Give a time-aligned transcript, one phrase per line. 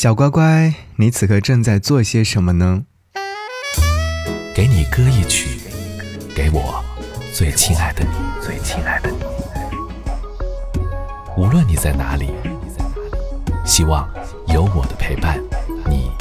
[0.00, 2.84] 小乖乖，你此刻正在做些什么呢？
[4.54, 5.58] 给你歌一曲，
[6.36, 6.80] 给我
[7.34, 9.16] 最亲爱的你，最亲爱的你。
[11.36, 12.30] 无论你在哪里，
[13.66, 14.08] 希望
[14.46, 15.42] 有我的陪伴，
[15.90, 16.12] 你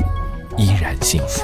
[0.58, 1.44] 依然幸福。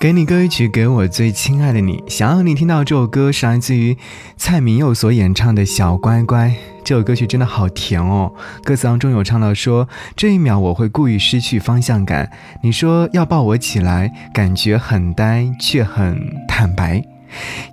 [0.00, 2.02] 给你歌一曲，给我最亲爱的你。
[2.08, 3.96] 想要你听到这首歌，是来自于
[4.36, 6.48] 蔡明佑所演唱的《小乖乖》。
[6.88, 8.32] 这首歌曲真的好甜哦！
[8.64, 9.86] 歌词当中有唱到说
[10.16, 12.30] ：“这一秒我会故意失去方向感。”
[12.64, 16.18] 你说要抱我起来，感觉很呆，却很
[16.48, 17.04] 坦白。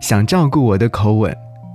[0.01, 1.33] 想照顾我的口吻，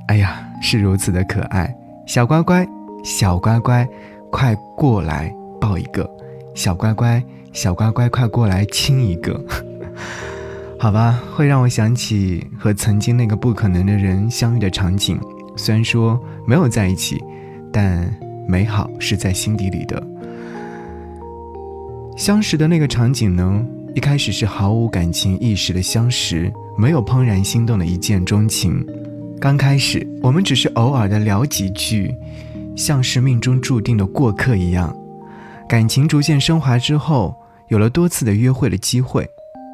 [0.08, 1.74] 哎呀，是如此的可爱。
[2.06, 2.68] 小乖乖，
[3.02, 3.88] 小乖乖，
[4.30, 6.06] 快过来抱一个。
[6.54, 9.42] 小乖乖，小乖乖，快过来亲一个。
[10.78, 15.18] 好吧，会让我想起和曾经那个不可能的人相遇的场景。
[15.56, 17.22] 虽然说没有在一起，
[17.72, 18.12] 但
[18.46, 20.02] 美好是在心底里的。
[22.16, 23.64] 相识的那个场景呢？
[23.94, 28.86] 一开始是毫无感情意识的相识，没有怦然心动的一见钟情。
[29.40, 32.14] 刚开始，我们只是偶尔的聊几句，
[32.76, 34.94] 像是命中注定的过客一样。
[35.68, 37.34] 感情逐渐升华之后，
[37.68, 39.26] 有了多次的约会的机会。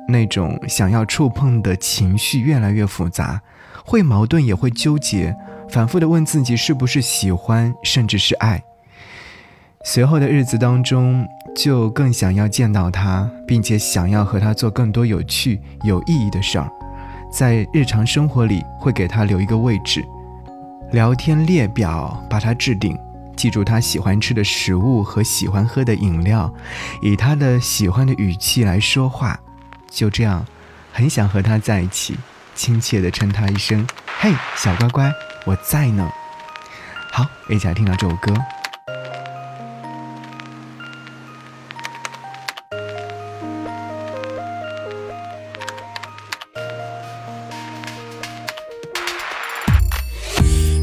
[0.08, 3.42] 那种想要触碰的情绪越来越复杂，
[3.84, 5.34] 会矛盾也会纠结，
[5.68, 8.62] 反复的问自己是不是喜欢，甚至是爱。
[9.84, 16.68] 随后的日子当中，就更想要见到他，并且想要和他做更多有趣、有意义的事儿。
[17.30, 20.04] 在日常生活里，会给他留一个位置，
[20.92, 22.98] 聊天列表把他置顶，
[23.36, 26.52] 记住他喜欢吃的食物和喜欢喝的饮料，
[27.02, 29.38] 以他的喜欢的语气来说话。
[29.90, 30.44] 就这样，
[30.92, 32.16] 很想和他在一起，
[32.54, 33.86] 亲切地称他一声
[34.18, 35.12] “嘿，小乖乖，
[35.46, 36.10] 我在呢。”
[37.12, 38.34] 好，一起来听到这首歌。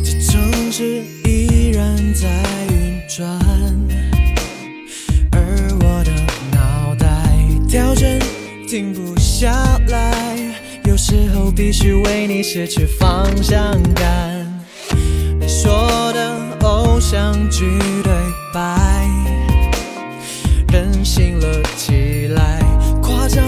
[0.03, 2.27] 这城市依然在
[2.71, 3.29] 运转，
[5.33, 5.39] 而
[5.81, 6.11] 我的
[6.51, 7.05] 脑袋
[7.69, 8.19] 跳针。
[8.67, 9.51] 停不下
[9.89, 10.35] 来，
[10.85, 14.42] 有时候必须为你失去方向感。
[17.33, 18.13] 你说的偶像剧对
[18.53, 19.07] 白，
[20.71, 22.59] 任性了起来，
[23.01, 23.43] 夸张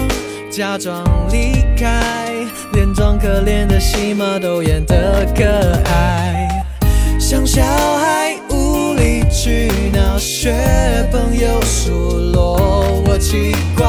[0.50, 2.24] 假装离开，
[2.72, 5.44] 连装可怜的戏码都演得可
[5.90, 6.48] 爱，
[7.18, 10.52] 像小孩无理取闹，学
[11.12, 13.86] 朋友数落我奇怪。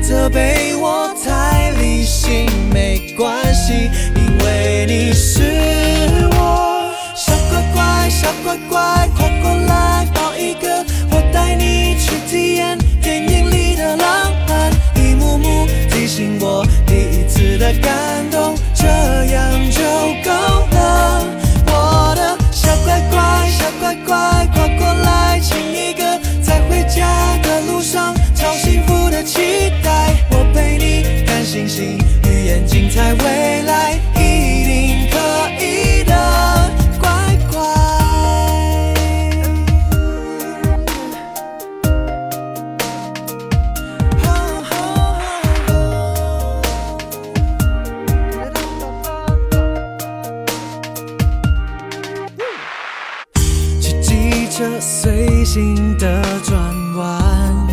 [0.00, 5.42] 责备我太理性，没关系，因为你是
[8.46, 19.82] 乖，乖，快过来抱一个，我带你去体验电影里的浪漫，一幕幕提醒我第一次的感动，这样就
[20.22, 21.26] 够了。
[21.66, 26.04] 我的小乖乖，小乖乖，快过来亲一个，
[26.40, 30.14] 在回家的路上，超幸福的期待。
[30.30, 33.75] 我陪你看星星，预言精彩未来，
[54.56, 56.58] 机车随心的转
[56.96, 57.68] 弯，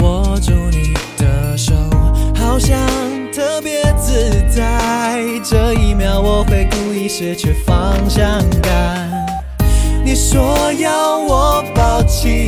[0.00, 1.74] 握住你的手。
[2.34, 2.78] 好像
[3.30, 9.26] 特别自在，这一秒我会故意失去方向感。
[10.02, 12.46] 你说要我抱起